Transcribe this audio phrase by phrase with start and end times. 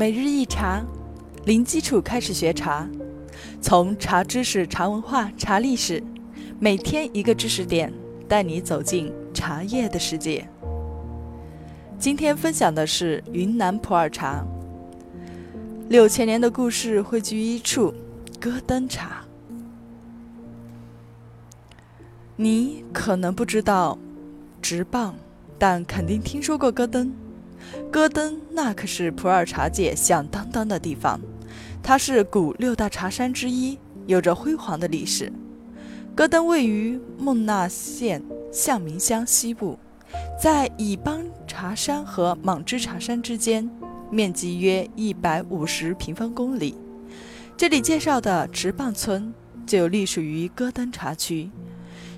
[0.00, 0.82] 每日一茶，
[1.44, 2.88] 零基础开始学茶，
[3.60, 6.02] 从茶知识、茶文化、茶历史，
[6.58, 7.92] 每天一个知识点，
[8.26, 10.48] 带你走进茶叶的世界。
[11.98, 14.42] 今天分享的是云南普洱茶，
[15.90, 17.92] 六千年的故事汇聚一处——
[18.40, 19.22] 戈登茶。
[22.36, 23.98] 你可能不知道
[24.62, 25.14] 直棒，
[25.58, 27.12] 但肯定听说过戈登。
[27.90, 31.20] 戈登那可是普洱茶界响当当的地方，
[31.82, 35.32] 它是古六大茶山之一，有着辉煌的历史。
[36.14, 39.78] 戈登位于勐纳县象明乡西部，
[40.40, 43.70] 在乙邦茶山和莽支茶山之间，
[44.10, 46.76] 面积约一百五十平方公里。
[47.56, 49.32] 这里介绍的直棒村
[49.66, 51.50] 就隶属于戈登茶区。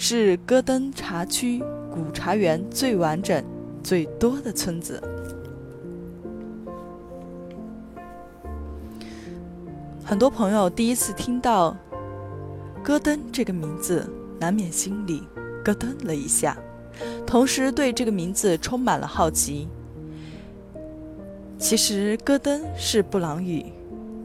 [0.00, 3.44] 是戈登茶区古茶园最完整、
[3.82, 5.02] 最多的村子。
[10.08, 11.76] 很多朋友第一次听到
[12.82, 15.22] “戈登”这个名字，难免心里
[15.62, 16.56] 咯噔了一下，
[17.26, 19.68] 同时对这个名字充满了好奇。
[21.58, 23.66] 其实，戈登是布朗语，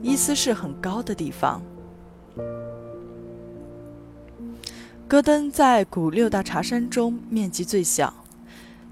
[0.00, 1.60] 意思是很高的地方。
[5.06, 8.14] 戈登在古六大茶山中面积最小，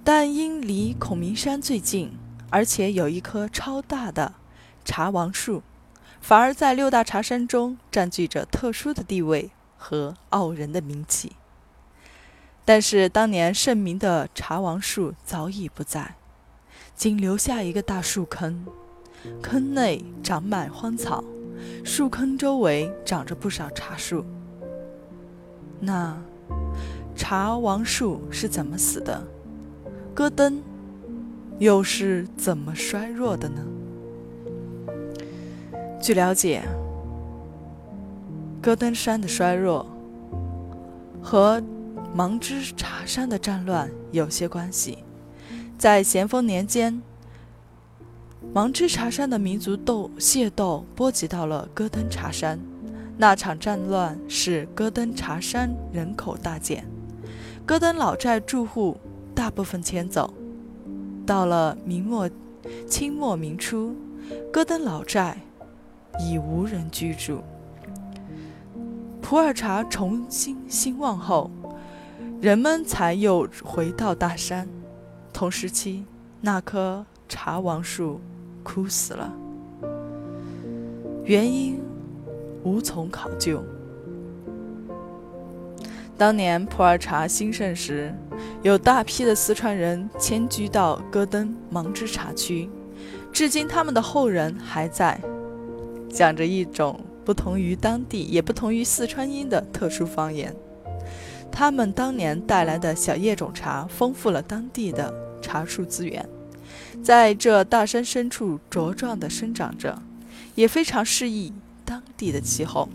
[0.05, 2.13] 但因离孔明山最近，
[2.51, 4.35] 而且有一棵超大的
[4.85, 5.63] 茶王树，
[6.27, 11.33] 反而在六大茶山中占据着特殊的地位和傲人的名气。
[12.64, 16.14] 但是当年盛名的茶王树早已不在，
[16.97, 18.64] 仅留下一个大树坑，
[19.42, 21.22] 坑内长满荒草，
[21.84, 24.25] 树坑周围长着不少茶树。
[25.78, 26.17] 那
[27.14, 29.22] 茶王树是怎么死的？
[30.14, 30.62] 戈登
[31.58, 33.63] 又是怎么衰弱的呢？
[36.05, 36.63] 据了解，
[38.61, 39.87] 戈登山的衰弱
[41.23, 41.63] 和
[42.15, 44.98] 芒支茶山的战乱有些关系。
[45.79, 47.01] 在咸丰年间，
[48.53, 52.61] 芒支茶山的民族斗械斗波及到了戈登茶山。
[53.17, 56.85] 那场战乱使戈登茶山人口大减，
[57.64, 58.98] 戈登老寨住户
[59.35, 60.35] 大部分迁走。
[61.25, 62.29] 到了明末、
[62.87, 63.97] 清末明初，
[64.53, 65.39] 戈登老寨
[66.19, 67.42] 已无人居住。
[69.20, 71.51] 普洱茶重新兴旺后，
[72.41, 74.69] 人们才又回到大山。
[75.33, 76.05] 同时期，
[76.41, 78.20] 那棵茶王树
[78.63, 79.33] 枯死了，
[81.25, 81.80] 原因。
[82.67, 83.63] 无从考究。
[86.17, 88.11] 当年普洱茶兴盛时，
[88.63, 92.70] 有大批的四川人迁居到戈登芒支茶区，
[93.31, 95.20] 至今他们的后人还在，
[96.14, 100.55] 讲着一种不同于当地也不同于四川音的特殊方言。
[101.51, 106.29] 他们当年带来的小叶种茶，丰富了当地的茶树资源，
[107.02, 110.01] 在这大山深处茁壮地生长着，
[110.55, 111.52] 也非常适宜。
[111.85, 112.89] 当地的气候，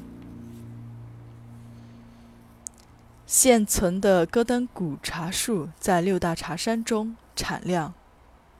[3.27, 7.93] 现存的戈登古茶树在六大茶山中产量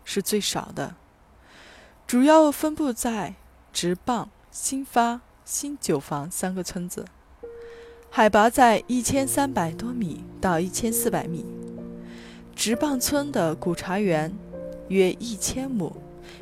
[0.05, 0.95] 是最少的，
[2.05, 3.33] 主要分布在
[3.73, 7.05] 直棒、新发、新九房三个村子，
[8.09, 11.45] 海拔在一千三百多米到一千四百米。
[12.55, 14.33] 直棒村的古茶园
[14.87, 15.95] 约一千亩。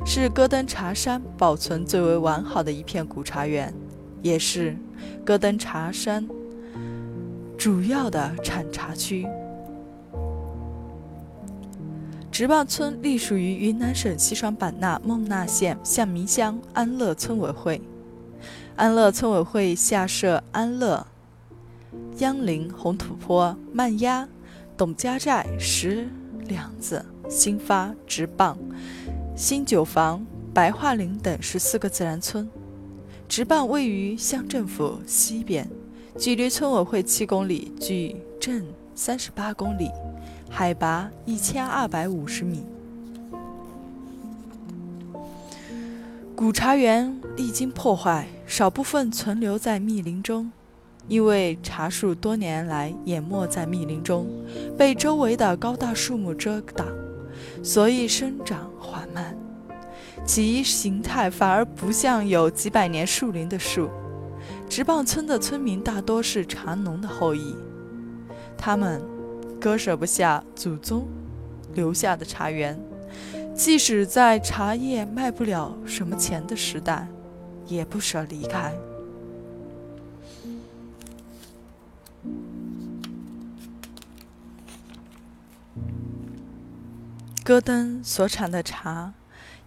[0.04, 3.72] 是戈登茶山保存最为完好的一片古茶园，
[4.20, 4.76] 也是
[5.24, 6.28] 戈登茶山
[7.56, 9.26] 主要的产茶区。
[12.30, 17.80] 直棒村隶属于云南省西双版纳勐腊县象明乡安乐村委会，
[18.76, 21.06] 安乐村委会下设安乐、
[22.18, 24.28] 央林、红土坡、曼丫、
[24.76, 26.08] 董家寨、石
[26.46, 28.56] 梁子、新发、直棒。
[29.34, 32.48] 新九房、白桦林等十四个自然村，
[33.28, 35.68] 直棒位于乡政府西边，
[36.18, 39.90] 距离村委会七公里，距镇三十八公里，
[40.50, 42.64] 海拔一千二百五十米。
[46.34, 50.50] 古茶园历经破坏，少部分存留在密林中，
[51.06, 54.26] 因为茶树多年来淹没在密林中，
[54.76, 56.84] 被周围的高大树木遮挡。
[57.62, 59.36] 所以生长缓慢，
[60.26, 63.88] 其形态反而不像有几百年树龄的树。
[64.68, 67.54] 直棒村的村民大多是茶农的后裔，
[68.56, 69.00] 他们
[69.60, 71.06] 割舍不下祖宗
[71.74, 72.76] 留下的茶园，
[73.54, 77.06] 即使在茶叶卖不了什么钱的时代，
[77.68, 78.74] 也不舍离开。
[87.44, 89.14] 戈登所产的茶，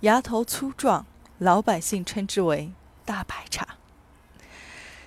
[0.01, 1.05] 芽头粗壮，
[1.39, 2.73] 老百姓称之为
[3.05, 3.67] “大白茶”。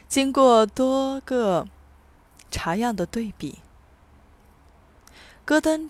[0.09, 1.69] 经过多个
[2.51, 3.61] 茶样的对比，
[5.45, 5.89] 戈登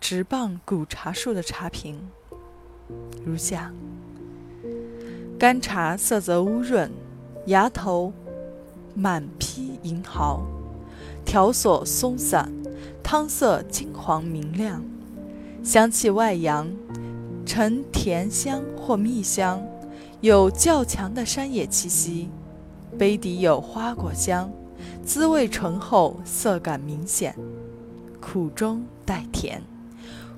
[0.00, 2.10] 直棒古茶树的茶评
[3.24, 3.72] 如下：
[5.38, 6.90] 干茶色泽乌润，
[7.44, 8.10] 芽头
[8.94, 10.40] 满披银毫，
[11.26, 12.50] 条索松散，
[13.02, 14.82] 汤色金黄明亮。
[15.62, 16.66] 香气外扬，
[17.44, 19.62] 呈甜香或蜜香，
[20.22, 22.30] 有较强的山野气息。
[22.96, 24.50] 杯底有花果香，
[25.04, 27.36] 滋味醇厚，色感明显，
[28.22, 29.62] 苦中带甜，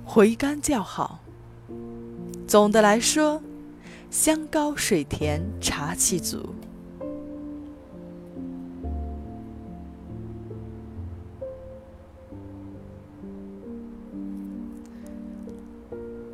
[0.04, 1.20] 回甘较好。
[2.48, 3.40] 总的来说，
[4.10, 6.54] 香高水甜，茶气足。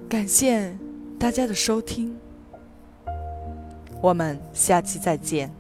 [0.09, 0.77] 感谢
[1.19, 2.17] 大家的收听，
[4.01, 5.51] 我们下期再见。